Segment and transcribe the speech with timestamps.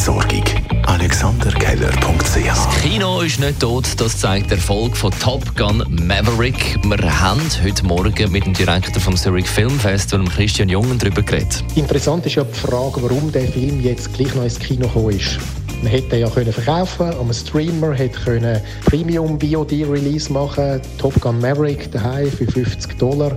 [0.00, 0.44] Entsorgung.
[0.86, 6.78] AlexanderKeller.ch Das Kino ist nicht tot, das zeigt der Erfolg von Top Gun Maverick.
[6.82, 11.62] Wir haben heute Morgen mit dem Direktor vom Zurich Film Festival, Christian Jungen, darüber geredet.
[11.74, 15.38] Interessant ist ja die Frage, warum der Film jetzt gleich noch ins Kino gekommen ist.
[15.82, 21.38] Man hätte ja können verkaufen, am Streamer hätte können Premium VOD Release machen, Top Gun
[21.42, 23.36] Maverick daheim für 50 Dollar.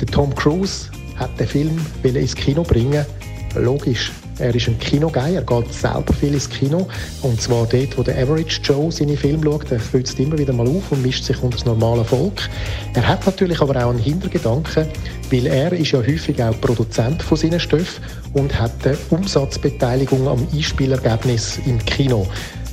[0.00, 3.06] Der Tom Cruise hat den Film ins Kino bringen.
[3.54, 6.88] Logisch, er ist ein Kinoguy, er geht selber viel ins Kino.
[7.22, 10.66] Und zwar dort, wo der Average Joe seine Filme schaut, er flützt immer wieder mal
[10.66, 12.48] auf und mischt sich unter das normale Volk.
[12.94, 14.86] Er hat natürlich aber auch einen Hintergedanken,
[15.30, 20.46] weil er ist ja häufig auch Produzent von seinen Stoffen und hat eine Umsatzbeteiligung am
[20.52, 22.26] Einspielergebnis im Kino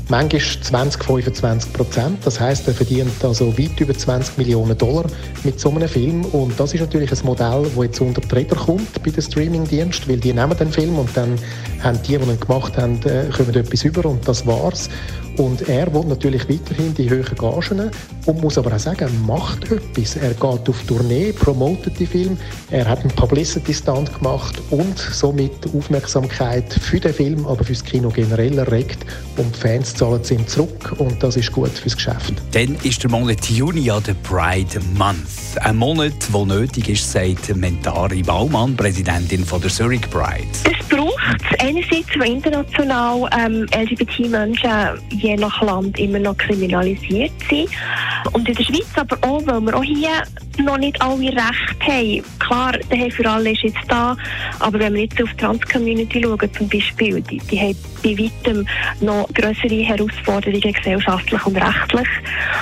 [0.10, 2.26] manchmal 20, 25 Prozent.
[2.26, 5.06] Das heißt, er verdient also weit über 20 Millionen Dollar
[5.44, 6.26] mit so einem Film.
[6.26, 10.10] Und das ist natürlich ein Modell, das jetzt unter die Räder kommt bei den Streamingdiensten,
[10.10, 11.36] weil die nehmen den Film und dann
[11.84, 14.90] haben die, die ihn gemacht haben, äh, kommen etwas über und das war's.
[15.38, 17.92] Und er will natürlich weiterhin die hohen Gagen
[18.26, 20.16] und muss aber auch sagen, er macht etwas.
[20.16, 22.38] Er geht auf Tournee, promotet die Film,
[22.72, 28.58] er hat einen Publicity-Stand gemacht und somit Aufmerksamkeit für den Film, aber fürs Kino generell
[28.58, 29.06] erregt
[29.38, 32.34] und die Fans zahlen es ihm zurück und das ist gut fürs Geschäft.
[32.52, 35.58] Dann ist der Monat Juni ja der Pride Month.
[35.62, 40.48] Ein Monat, der nötig ist, sagt Mentari Baumann, Präsidentin von der Zurich Pride.
[40.64, 44.72] Das braucht es einerseits, weil international ähm, LGBT-Menschen
[45.10, 47.70] je nach Land immer noch kriminalisiert sind.
[48.34, 50.24] Und in der Schweiz aber auch, weil wir auch hier
[50.64, 52.24] noch nicht alle Rechte haben.
[52.40, 54.16] Klar, der Hey für alle ist jetzt da,
[54.60, 58.68] aber wenn wir jetzt auf die Trans-Community schauen zum Beispiel, die, die haben bei weitem
[59.02, 62.08] noch größere Herausforderungen gesellschaftlich und rechtlich.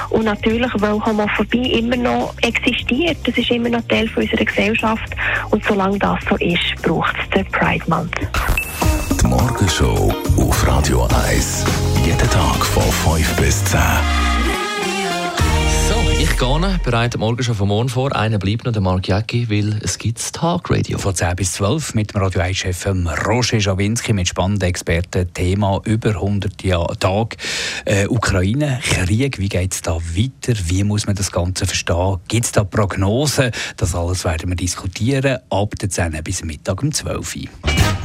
[0.09, 5.15] Und natürlich, weil Homophobie immer noch existiert, das ist immer noch Teil unserer Gesellschaft
[5.51, 8.15] und solange das so ist, braucht es den Pride Month.
[9.25, 11.65] Die Morgenshow auf Radio 1.
[12.05, 12.83] Jeden Tag von
[13.17, 13.79] 5 bis 10.
[15.89, 18.15] So, ich gehe, bereite morgen schon von morgen vor.
[18.15, 20.99] Einer bleibt noch, der Mark Jäcki, weil es gibt das Tagradio.
[20.99, 22.85] Von 10 bis 12 mit dem Radio 1-Chef
[23.25, 25.33] Roger Schawinski mit spannenden Experten.
[25.33, 27.37] Thema über 100 Jahre Tag.
[27.85, 30.53] Äh, Ukraine, Krieg, wie geht es da weiter?
[30.67, 32.17] Wie muss man das Ganze verstehen?
[32.27, 33.49] Gibt es da Prognosen?
[33.77, 35.39] Das alles werden wir diskutieren.
[35.49, 38.04] Ab der 10 bis Mittag um 12 Uhr.